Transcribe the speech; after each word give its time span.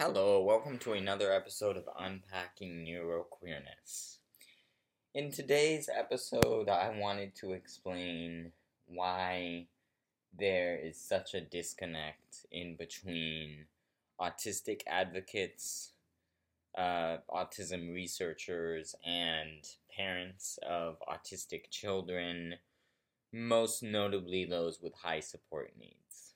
Hello, 0.00 0.40
welcome 0.44 0.78
to 0.78 0.92
another 0.92 1.32
episode 1.32 1.76
of 1.76 1.88
Unpacking 1.98 2.86
Neuroqueerness. 2.86 4.18
In 5.12 5.32
today's 5.32 5.90
episode, 5.92 6.68
I 6.68 6.96
wanted 6.96 7.34
to 7.40 7.50
explain 7.50 8.52
why 8.86 9.66
there 10.38 10.78
is 10.78 11.00
such 11.00 11.34
a 11.34 11.40
disconnect 11.40 12.46
in 12.52 12.76
between 12.76 13.66
autistic 14.20 14.82
advocates, 14.86 15.94
uh, 16.76 17.16
autism 17.28 17.92
researchers, 17.92 18.94
and 19.04 19.66
parents 19.96 20.60
of 20.62 20.98
autistic 21.08 21.70
children, 21.70 22.54
most 23.32 23.82
notably 23.82 24.44
those 24.44 24.80
with 24.80 24.94
high 24.94 25.18
support 25.18 25.72
needs. 25.76 26.34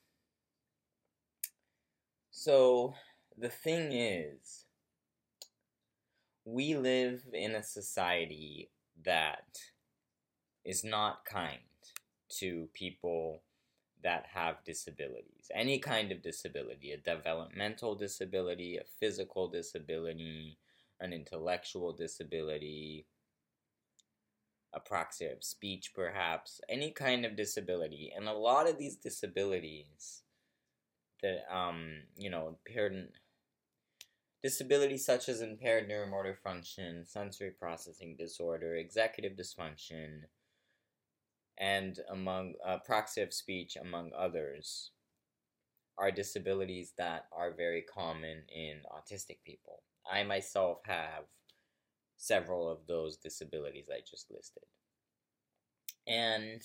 So, 2.32 2.94
the 3.36 3.48
thing 3.48 3.92
is, 3.92 4.66
we 6.44 6.74
live 6.74 7.22
in 7.32 7.52
a 7.52 7.62
society 7.62 8.70
that 9.04 9.58
is 10.64 10.84
not 10.84 11.24
kind 11.24 11.58
to 12.28 12.68
people 12.72 13.42
that 14.02 14.26
have 14.34 14.64
disabilities. 14.64 15.50
Any 15.54 15.78
kind 15.78 16.10
of 16.10 16.22
disability, 16.22 16.92
a 16.92 16.96
developmental 16.96 17.94
disability, 17.94 18.76
a 18.76 18.84
physical 18.98 19.48
disability, 19.48 20.58
an 21.00 21.12
intellectual 21.12 21.92
disability, 21.92 23.06
apraxia 24.74 25.36
of 25.36 25.44
speech, 25.44 25.92
perhaps, 25.94 26.60
any 26.68 26.90
kind 26.90 27.24
of 27.24 27.36
disability. 27.36 28.12
And 28.16 28.28
a 28.28 28.32
lot 28.32 28.68
of 28.68 28.78
these 28.78 28.96
disabilities 28.96 30.22
that, 31.22 31.44
um, 31.54 32.02
you 32.16 32.30
know, 32.30 32.48
impaired 32.48 33.08
disabilities 34.42 35.04
such 35.06 35.28
as 35.28 35.40
impaired 35.40 35.88
neuromotor 35.88 36.36
function, 36.36 37.04
sensory 37.06 37.50
processing 37.50 38.16
disorder, 38.18 38.74
executive 38.74 39.32
dysfunction, 39.32 40.22
and 41.58 42.00
among 42.10 42.54
uh, 42.66 42.78
apraxia 42.78 43.22
of 43.22 43.32
speech, 43.32 43.76
among 43.76 44.10
others, 44.18 44.90
are 45.98 46.10
disabilities 46.10 46.92
that 46.98 47.26
are 47.36 47.54
very 47.54 47.82
common 47.82 48.42
in 48.54 48.80
autistic 48.90 49.38
people. 49.44 49.82
I 50.10 50.24
myself 50.24 50.78
have 50.86 51.24
several 52.16 52.68
of 52.68 52.86
those 52.88 53.16
disabilities 53.16 53.86
I 53.90 54.00
just 54.08 54.30
listed. 54.30 54.64
And 56.06 56.62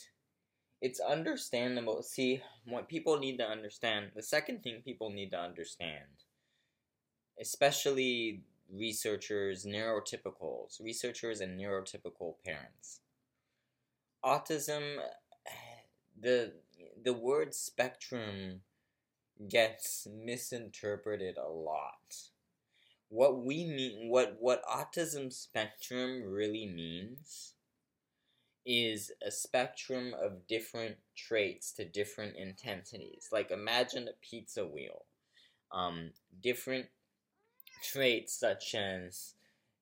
it's 0.82 1.00
understandable. 1.00 2.02
See, 2.04 2.42
what 2.66 2.88
people 2.88 3.20
need 3.20 3.38
to 3.38 3.48
understand, 3.48 4.12
the 4.16 4.24
second 4.24 4.64
thing 4.64 4.82
people 4.84 5.12
need 5.12 5.32
to 5.32 5.40
understand, 5.40 6.26
especially 7.40 8.42
researchers, 8.72 9.66
neurotypicals, 9.66 10.82
researchers 10.82 11.42
and 11.42 11.60
neurotypical 11.60 12.36
parents. 12.44 13.02
Autism, 14.24 14.98
the 16.20 16.54
the 17.04 17.14
word 17.14 17.54
spectrum 17.54 18.62
gets 19.50 20.08
misinterpreted 20.12 21.38
a 21.38 21.48
lot. 21.48 22.16
What 23.10 23.44
we 23.44 23.66
mean 23.66 24.10
what 24.10 24.38
what 24.40 24.64
autism 24.66 25.32
spectrum 25.32 26.24
really 26.24 26.66
means 26.66 27.54
is 28.66 29.14
a 29.26 29.32
spectrum 29.32 30.14
of 30.22 30.46
different 30.46 30.98
traits 31.16 31.72
to 31.72 31.86
different 31.86 32.36
intensities. 32.36 33.30
Like 33.32 33.50
imagine 33.50 34.10
a 34.10 34.12
pizza 34.22 34.66
wheel. 34.66 35.06
Um, 35.72 36.12
different 36.42 36.88
traits 37.82 38.34
such 38.40 38.76
as 38.76 39.34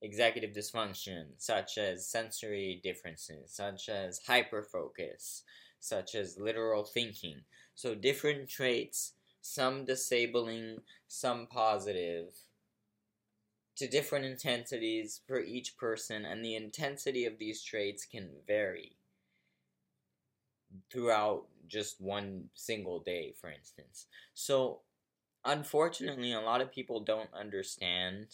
executive 0.01 0.51
dysfunction 0.51 1.25
such 1.37 1.77
as 1.77 2.07
sensory 2.07 2.79
differences 2.83 3.51
such 3.51 3.89
as 3.89 4.19
hyperfocus 4.27 5.41
such 5.79 6.15
as 6.15 6.37
literal 6.37 6.83
thinking 6.83 7.41
so 7.73 7.95
different 7.95 8.49
traits 8.49 9.13
some 9.41 9.85
disabling 9.85 10.77
some 11.07 11.47
positive 11.47 12.33
to 13.75 13.87
different 13.87 14.25
intensities 14.25 15.21
for 15.27 15.39
each 15.39 15.77
person, 15.77 16.25
and 16.25 16.43
the 16.43 16.55
intensity 16.55 17.25
of 17.25 17.37
these 17.37 17.61
traits 17.61 18.05
can 18.05 18.29
vary 18.47 18.95
throughout 20.91 21.45
just 21.67 21.99
one 21.99 22.45
single 22.53 22.99
day, 22.99 23.33
for 23.39 23.51
instance. 23.51 24.07
So, 24.33 24.81
unfortunately, 25.45 26.33
a 26.33 26.41
lot 26.41 26.61
of 26.61 26.71
people 26.71 26.99
don't 27.01 27.29
understand 27.33 28.27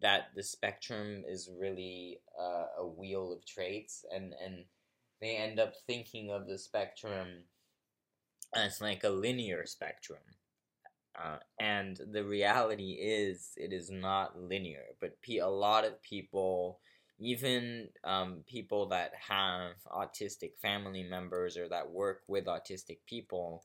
that 0.00 0.28
the 0.36 0.42
spectrum 0.42 1.24
is 1.26 1.50
really 1.58 2.20
uh, 2.40 2.66
a 2.78 2.86
wheel 2.86 3.32
of 3.32 3.44
traits, 3.46 4.04
and, 4.14 4.34
and 4.44 4.64
they 5.20 5.36
end 5.36 5.58
up 5.58 5.74
thinking 5.86 6.30
of 6.30 6.46
the 6.46 6.58
spectrum 6.58 7.44
as 8.54 8.80
like 8.80 9.04
a 9.04 9.10
linear 9.10 9.66
spectrum 9.66 10.20
uh, 11.18 11.38
and 11.58 12.00
the 12.12 12.24
reality 12.24 12.92
is, 12.92 13.52
it 13.56 13.72
is 13.72 13.90
not 13.90 14.40
linear. 14.40 14.84
But 15.00 15.16
a 15.28 15.46
lot 15.46 15.84
of 15.84 16.00
people, 16.02 16.78
even 17.18 17.88
um, 18.04 18.44
people 18.46 18.86
that 18.90 19.12
have 19.28 19.72
autistic 19.86 20.52
family 20.62 21.02
members 21.02 21.56
or 21.56 21.68
that 21.68 21.90
work 21.90 22.22
with 22.28 22.46
autistic 22.46 22.98
people, 23.06 23.64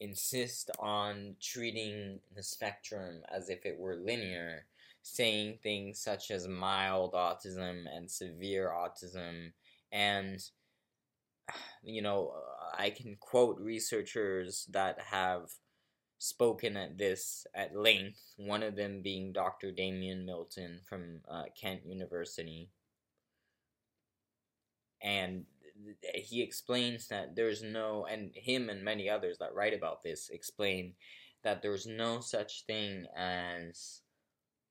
insist 0.00 0.70
on 0.78 1.36
treating 1.40 2.20
the 2.34 2.42
spectrum 2.42 3.22
as 3.28 3.48
if 3.48 3.64
it 3.66 3.78
were 3.78 3.96
linear, 3.96 4.66
saying 5.02 5.58
things 5.62 5.98
such 5.98 6.30
as 6.30 6.46
mild 6.46 7.14
autism 7.14 7.84
and 7.92 8.10
severe 8.10 8.70
autism. 8.70 9.52
And, 9.90 10.40
you 11.82 12.02
know, 12.02 12.32
I 12.76 12.90
can 12.90 13.16
quote 13.18 13.58
researchers 13.58 14.66
that 14.70 15.00
have 15.10 15.50
spoken 16.18 16.76
at 16.76 16.98
this 16.98 17.46
at 17.54 17.76
length, 17.76 18.20
one 18.36 18.62
of 18.62 18.76
them 18.76 19.02
being 19.02 19.32
Dr. 19.32 19.70
Damian 19.70 20.26
Milton 20.26 20.80
from 20.84 21.20
uh, 21.28 21.44
Kent 21.60 21.80
University. 21.86 22.70
And 25.00 25.44
he 26.14 26.42
explains 26.42 27.08
that 27.08 27.36
there's 27.36 27.62
no, 27.62 28.06
and 28.06 28.30
him 28.34 28.68
and 28.68 28.82
many 28.82 29.08
others 29.08 29.38
that 29.38 29.54
write 29.54 29.74
about 29.74 30.02
this 30.02 30.30
explain 30.30 30.94
that 31.42 31.62
there's 31.62 31.86
no 31.86 32.20
such 32.20 32.64
thing 32.66 33.06
as 33.16 34.00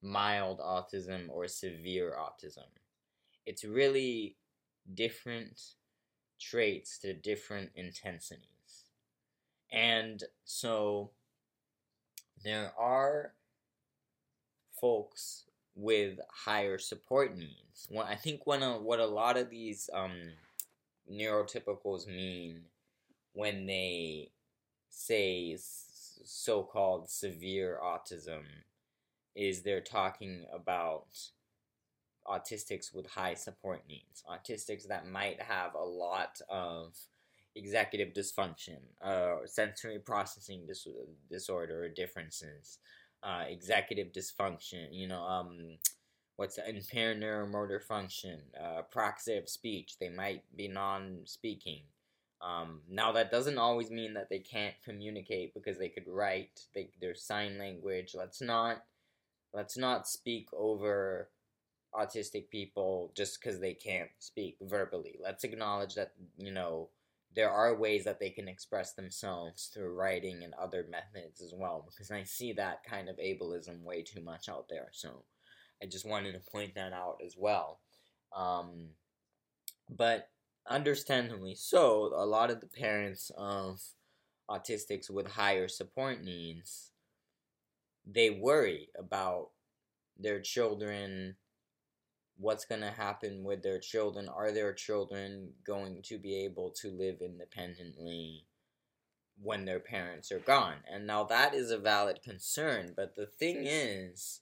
mild 0.02 0.60
autism 0.60 1.30
or 1.30 1.48
severe 1.48 2.16
autism. 2.20 2.68
It's 3.46 3.64
really 3.64 4.36
different 4.94 5.62
traits 6.40 6.98
to 7.00 7.14
different 7.14 7.72
intensities. 7.76 8.44
And 9.72 10.24
so 10.46 11.12
there 12.44 12.74
are 12.78 13.34
folks 14.80 15.46
with 15.76 16.20
higher 16.32 16.78
support 16.78 17.38
needs. 17.38 17.88
Well, 17.90 18.06
I 18.06 18.16
think 18.16 18.46
when 18.46 18.64
a, 18.64 18.80
what 18.80 19.00
a 19.00 19.06
lot 19.06 19.38
of 19.38 19.50
these 19.50 19.90
um, 19.94 20.32
neurotypicals 21.12 22.08
mean 22.08 22.62
when 23.34 23.66
they 23.66 24.32
say 24.90 25.58
so-called 25.60 27.10
severe 27.10 27.80
autism 27.84 28.44
is 29.36 29.62
they're 29.62 29.82
talking 29.82 30.46
about 30.54 31.08
autistics 32.28 32.94
with 32.94 33.08
high 33.08 33.34
support 33.34 33.84
needs, 33.88 34.24
autistics 34.30 34.88
that 34.88 35.08
might 35.08 35.42
have 35.42 35.74
a 35.76 35.84
lot 35.84 36.42
of 36.50 36.96
executive 37.56 38.14
dysfunction, 38.14 38.78
uh, 39.02 39.46
sensory 39.46 40.00
processing 40.00 40.66
dis- 40.68 40.88
disorder 41.30 41.86
or 41.86 41.90
differences, 41.90 42.80
uh, 43.24 43.44
executive 43.48 44.12
dysfunction, 44.12 44.88
you 44.92 45.08
know, 45.08 45.24
um, 45.24 45.78
what's 46.38 46.60
impaired 46.60 47.20
neuromotor 47.20 47.82
function, 47.84 48.40
uh, 48.60 48.84
of 49.30 49.50
speech, 49.50 49.98
they 50.00 50.10
might 50.10 50.44
be 50.56 50.68
non-speaking. 50.68 51.82
Um, 52.42 52.82
now 52.90 53.12
that 53.14 53.32
doesn't 53.32 53.58
always 53.58 53.90
mean 53.90 54.14
that 54.14 54.30
they 54.30 54.40
can't 54.40 54.76
communicate 54.86 55.56
because 55.56 55.80
they 55.80 55.90
could 55.90 56.08
write, 56.08 56.62
they, 56.76 56.92
their 57.02 57.16
sign 57.16 57.58
language. 57.58 58.14
Let's 58.14 58.40
not, 58.40 58.84
let's 59.52 59.78
not 59.78 60.08
speak 60.08 60.48
over 60.54 61.30
autistic 61.96 62.50
people 62.50 63.12
just 63.16 63.42
because 63.42 63.60
they 63.60 63.74
can't 63.74 64.10
speak 64.20 64.58
verbally. 64.62 65.18
Let's 65.22 65.44
acknowledge 65.44 65.96
that, 65.96 66.12
you 66.38 66.52
know, 66.52 66.90
there 67.36 67.50
are 67.50 67.76
ways 67.76 68.04
that 68.06 68.20
they 68.20 68.30
can 68.30 68.48
express 68.48 68.94
themselves 68.94 69.72
through 69.74 69.96
writing 69.96 70.44
and 70.44 70.54
other 70.54 70.86
methods 70.90 71.42
as 71.42 71.54
well 71.56 71.84
because 71.88 72.12
I 72.12 72.24
see 72.24 72.54
that 72.54 72.84
kind 72.84 73.10
of 73.10 73.18
ableism 73.18 73.84
way 73.84 74.04
too 74.04 74.22
much 74.22 74.50
out 74.50 74.68
there. 74.70 74.90
So 74.92 75.24
I 75.82 75.86
just 75.86 76.08
wanted 76.08 76.34
to 76.34 76.52
point 76.52 76.76
that 76.76 76.94
out 76.94 77.18
as 77.26 77.36
well. 77.38 77.80
Um, 78.36 78.90
but 79.90 80.30
understandably 80.70 81.56
so, 81.56 82.12
a 82.16 82.26
lot 82.26 82.52
of 82.52 82.62
the 82.62 82.68
parents 82.68 83.32
of 83.38 83.82
autistics 84.50 85.10
with 85.10 85.28
higher 85.28 85.68
support 85.68 86.24
needs 86.24 86.92
they 88.12 88.30
worry 88.30 88.90
about 88.98 89.50
their 90.18 90.40
children 90.40 91.36
what's 92.38 92.66
going 92.66 92.82
to 92.82 92.92
happen 92.92 93.44
with 93.44 93.64
their 93.64 93.80
children 93.80 94.30
are 94.30 94.52
their 94.52 94.72
children 94.72 95.50
going 95.66 96.02
to 96.04 96.18
be 96.18 96.44
able 96.46 96.70
to 96.70 96.92
live 96.92 97.18
independently 97.22 98.46
when 99.42 99.66
their 99.66 99.80
parents 99.80 100.32
are 100.32 100.40
gone 100.40 100.78
and 100.92 101.06
now 101.06 101.24
that 101.24 101.54
is 101.54 101.72
a 101.72 101.78
valid 101.78 102.20
concern 102.24 102.94
but 102.96 103.16
the 103.16 103.26
thing 103.26 103.58
is 103.66 104.42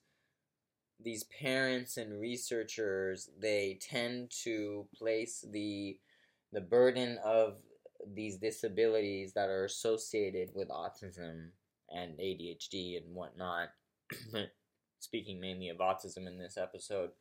these 1.04 1.26
parents 1.26 1.98
and 1.98 2.20
researchers 2.20 3.30
they 3.40 3.78
tend 3.82 4.32
to 4.44 4.88
place 4.98 5.46
the 5.52 6.00
the 6.52 6.62
burden 6.62 7.18
of 7.24 7.58
these 8.14 8.38
disabilities 8.38 9.34
that 9.34 9.50
are 9.50 9.66
associated 9.66 10.50
with 10.54 10.70
autism 10.70 11.50
and 11.90 12.18
ADHD 12.18 12.98
and 12.98 13.16
whatnot. 13.16 13.70
Speaking 15.00 15.40
mainly 15.40 15.70
of 15.70 15.78
autism 15.78 16.28
in 16.28 16.38
this 16.38 16.58
episode, 16.58 17.12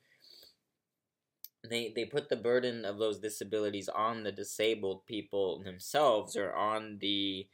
they 1.68 1.92
they 1.94 2.04
put 2.04 2.28
the 2.28 2.36
burden 2.36 2.84
of 2.84 2.98
those 2.98 3.18
disabilities 3.18 3.88
on 3.88 4.22
the 4.22 4.32
disabled 4.32 5.04
people 5.06 5.62
themselves 5.62 6.36
or 6.36 6.54
on 6.54 6.98
the 7.00 7.46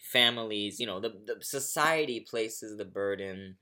families. 0.00 0.80
You 0.80 0.86
know, 0.86 1.00
the, 1.00 1.14
the 1.26 1.36
society 1.40 2.20
places 2.20 2.76
the 2.76 2.84
burden 2.84 3.56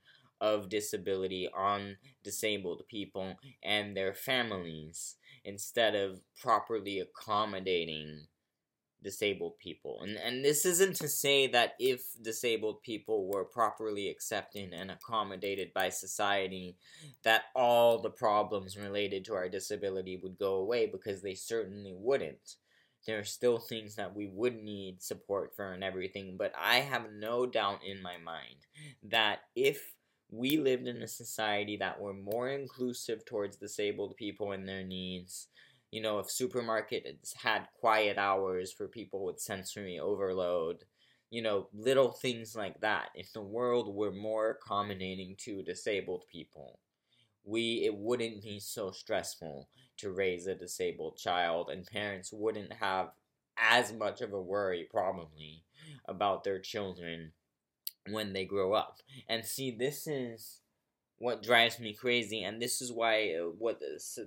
of 0.45 0.69
disability 0.69 1.49
on 1.57 1.97
disabled 2.23 2.83
people 2.87 3.33
and 3.63 3.97
their 3.97 4.13
families 4.13 5.15
instead 5.43 5.95
of 5.95 6.21
properly 6.39 6.99
accommodating 6.99 8.27
disabled 9.03 9.57
people. 9.59 10.01
And 10.01 10.17
and 10.17 10.43
this 10.45 10.65
isn't 10.65 10.95
to 10.97 11.07
say 11.07 11.47
that 11.47 11.73
if 11.79 12.01
disabled 12.21 12.81
people 12.83 13.27
were 13.27 13.45
properly 13.45 14.09
accepted 14.09 14.73
and 14.73 14.91
accommodated 14.91 15.73
by 15.73 15.89
society 15.89 16.77
that 17.23 17.43
all 17.55 17.99
the 17.99 18.09
problems 18.09 18.77
related 18.77 19.25
to 19.25 19.33
our 19.33 19.49
disability 19.49 20.19
would 20.21 20.37
go 20.37 20.55
away 20.55 20.85
because 20.85 21.21
they 21.21 21.35
certainly 21.35 21.93
wouldn't. 21.95 22.55
There 23.05 23.19
are 23.19 23.23
still 23.23 23.59
things 23.59 23.95
that 23.95 24.15
we 24.15 24.25
would 24.25 24.55
need 24.63 25.03
support 25.03 25.55
for 25.55 25.71
and 25.71 25.83
everything, 25.83 26.37
but 26.37 26.51
I 26.57 26.77
have 26.77 27.11
no 27.13 27.45
doubt 27.45 27.81
in 27.85 28.01
my 28.01 28.17
mind 28.17 28.65
that 29.03 29.41
if 29.55 29.94
we 30.29 30.57
lived 30.57 30.87
in 30.87 31.01
a 31.01 31.07
society 31.07 31.77
that 31.77 31.99
were 31.99 32.13
more 32.13 32.49
inclusive 32.49 33.25
towards 33.25 33.57
disabled 33.57 34.15
people 34.15 34.51
and 34.51 34.67
their 34.67 34.83
needs, 34.83 35.47
you 35.91 36.01
know, 36.01 36.19
if 36.19 36.27
supermarkets 36.27 37.35
had 37.35 37.67
quiet 37.79 38.17
hours 38.17 38.71
for 38.71 38.87
people 38.87 39.23
with 39.23 39.39
sensory 39.39 39.99
overload, 39.99 40.83
you 41.29 41.41
know, 41.41 41.67
little 41.73 42.11
things 42.11 42.55
like 42.55 42.79
that. 42.81 43.09
If 43.15 43.33
the 43.33 43.41
world 43.41 43.93
were 43.93 44.11
more 44.11 44.51
accommodating 44.51 45.35
to 45.39 45.63
disabled 45.63 46.23
people, 46.31 46.79
we 47.43 47.83
it 47.85 47.95
wouldn't 47.95 48.41
be 48.43 48.59
so 48.59 48.91
stressful 48.91 49.69
to 49.97 50.11
raise 50.11 50.47
a 50.47 50.55
disabled 50.55 51.17
child 51.17 51.69
and 51.69 51.85
parents 51.85 52.33
wouldn't 52.33 52.73
have 52.73 53.11
as 53.57 53.93
much 53.93 54.21
of 54.21 54.33
a 54.33 54.41
worry 54.41 54.87
probably 54.91 55.63
about 56.07 56.43
their 56.43 56.59
children 56.59 57.31
when 58.09 58.33
they 58.33 58.45
grow 58.45 58.73
up. 58.73 58.99
And 59.27 59.45
see 59.45 59.71
this 59.71 60.07
is 60.07 60.59
what 61.17 61.41
drives 61.41 61.79
me 61.79 61.93
crazy 61.93 62.43
and 62.43 62.61
this 62.61 62.81
is 62.81 62.91
why 62.91 63.33
uh, 63.35 63.45
what 63.57 63.79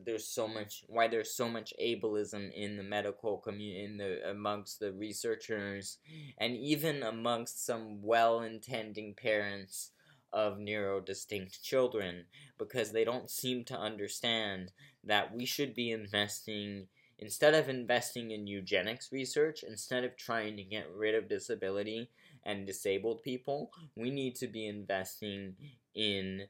there's 0.06 0.26
so 0.26 0.48
much 0.48 0.84
why 0.86 1.06
there's 1.06 1.34
so 1.34 1.48
much 1.48 1.74
ableism 1.80 2.50
in 2.54 2.76
the 2.76 2.82
medical 2.82 3.36
community 3.38 3.84
in 3.84 3.98
the 3.98 4.30
amongst 4.30 4.80
the 4.80 4.92
researchers 4.92 5.98
and 6.38 6.56
even 6.56 7.02
amongst 7.02 7.64
some 7.64 8.02
well-intending 8.02 9.14
parents 9.14 9.90
of 10.32 10.56
neurodistinct 10.56 11.62
children 11.62 12.24
because 12.58 12.92
they 12.92 13.04
don't 13.04 13.30
seem 13.30 13.64
to 13.64 13.78
understand 13.78 14.72
that 15.04 15.34
we 15.34 15.44
should 15.44 15.74
be 15.74 15.90
investing 15.90 16.86
instead 17.18 17.54
of 17.54 17.68
investing 17.68 18.30
in 18.30 18.46
eugenics 18.46 19.10
research 19.12 19.62
instead 19.62 20.04
of 20.04 20.16
trying 20.16 20.56
to 20.56 20.62
get 20.62 20.86
rid 20.94 21.14
of 21.14 21.28
disability 21.28 22.08
and 22.48 22.66
disabled 22.66 23.22
people 23.22 23.70
we 23.94 24.10
need 24.10 24.34
to 24.34 24.48
be 24.48 24.66
investing 24.66 25.54
in 25.94 26.48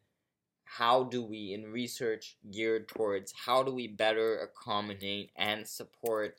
how 0.69 1.05
do 1.05 1.25
we, 1.25 1.55
in 1.55 1.73
research 1.73 2.37
geared 2.53 2.89
towards 2.89 3.33
how 3.47 3.63
do 3.63 3.73
we 3.73 3.89
better 3.89 4.39
accommodate 4.39 5.31
and 5.37 5.67
support 5.67 6.37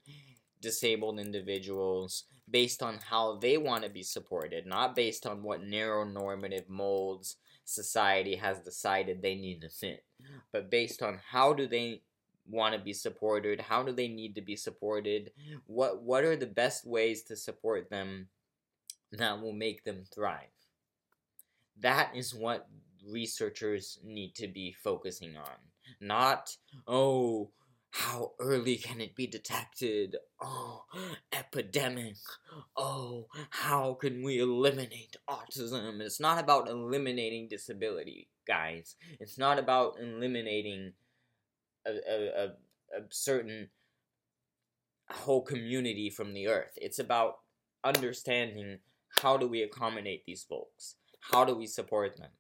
disabled 0.61 1.19
individuals 1.19 2.25
based 2.50 2.83
on 2.83 3.00
how 3.09 3.38
they 3.38 3.57
want 3.57 3.83
to 3.83 3.89
be 3.89 4.03
supported, 4.03 4.65
not 4.65 4.95
based 4.95 5.25
on 5.25 5.41
what 5.41 5.63
narrow 5.63 6.03
normative 6.03 6.69
molds 6.69 7.38
society 7.65 8.35
has 8.35 8.59
decided 8.59 9.21
they 9.21 9.35
need 9.35 9.61
to 9.61 9.69
fit, 9.69 10.03
but 10.51 10.69
based 10.69 11.01
on 11.01 11.19
how 11.31 11.53
do 11.53 11.67
they 11.67 12.01
want 12.47 12.73
to 12.75 12.79
be 12.79 12.94
supported, 12.94 13.61
how 13.61 13.83
do 13.83 13.91
they 13.91 14.07
need 14.07 14.35
to 14.35 14.41
be 14.41 14.56
supported, 14.56 15.31
what 15.65 16.03
what 16.03 16.23
are 16.23 16.35
the 16.35 16.47
best 16.47 16.85
ways 16.85 17.23
to 17.23 17.35
support 17.35 17.89
them 17.89 18.27
that 19.11 19.41
will 19.41 19.53
make 19.53 19.83
them 19.83 20.03
thrive. 20.13 20.53
That 21.79 22.11
is 22.15 22.35
what 22.35 22.67
researchers 23.07 24.00
need 24.03 24.35
to 24.35 24.47
be 24.47 24.75
focusing 24.83 25.38
on. 25.38 25.56
Not, 26.00 26.57
oh, 26.88 27.51
how 27.91 28.33
early 28.39 28.75
can 28.75 29.01
it 29.01 29.15
be 29.15 29.25
detected? 29.25 30.17
Oh, 30.39 30.83
epidemic. 31.33 32.17
Oh, 32.77 33.27
how 33.50 33.95
can 33.95 34.21
we 34.23 34.39
eliminate 34.39 35.15
autism? 35.27 36.00
It's 36.00 36.19
not 36.19 36.39
about 36.39 36.69
eliminating 36.69 37.47
disability, 37.47 38.27
guys. 38.45 38.95
It's 39.19 39.38
not 39.38 39.57
about 39.57 39.95
eliminating 40.00 40.94
a, 41.88 41.91
a, 41.91 42.27
a, 42.27 42.45
a 43.00 43.01
certain 43.09 43.69
whole 45.09 45.41
community 45.41 46.11
from 46.11 46.33
the 46.33 46.47
earth. 46.47 46.77
It's 46.77 47.00
about 47.00 47.39
understanding 47.83 48.79
how 49.21 49.38
do 49.38 49.47
we 49.47 49.61
accommodate 49.61 50.25
these 50.25 50.44
folks? 50.44 50.95
How 51.31 51.44
do 51.45 51.56
we 51.56 51.67
support 51.67 52.17
them? 52.17 52.31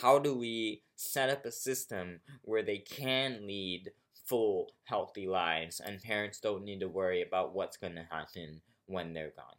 how 0.00 0.18
do 0.18 0.34
we 0.34 0.82
set 0.94 1.30
up 1.30 1.44
a 1.44 1.52
system 1.52 2.20
where 2.42 2.62
they 2.62 2.78
can 2.78 3.46
lead 3.46 3.90
full, 4.26 4.70
healthy 4.84 5.26
lives 5.26 5.80
and 5.80 6.02
parents 6.02 6.40
don't 6.40 6.64
need 6.64 6.80
to 6.80 6.88
worry 6.88 7.22
about 7.22 7.54
what's 7.54 7.76
going 7.76 7.94
to 7.94 8.06
happen 8.10 8.60
when 8.86 9.14
they're 9.14 9.32
gone? 9.34 9.56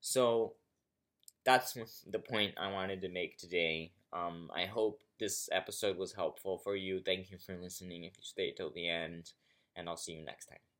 So, 0.00 0.54
that's 1.44 1.76
the 2.10 2.18
point 2.18 2.54
I 2.56 2.72
wanted 2.72 3.02
to 3.02 3.08
make 3.08 3.36
today. 3.36 3.92
Um, 4.12 4.50
I 4.54 4.64
hope 4.64 5.02
this 5.20 5.48
episode 5.52 5.98
was 5.98 6.14
helpful 6.14 6.58
for 6.58 6.74
you. 6.74 7.00
Thank 7.04 7.30
you 7.30 7.36
for 7.36 7.56
listening 7.56 8.04
if 8.04 8.16
you 8.16 8.24
stayed 8.24 8.56
till 8.56 8.70
the 8.70 8.88
end, 8.88 9.32
and 9.76 9.88
I'll 9.88 9.96
see 9.98 10.12
you 10.12 10.24
next 10.24 10.46
time. 10.46 10.73